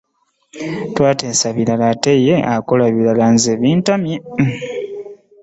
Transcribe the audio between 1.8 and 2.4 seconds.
ate ye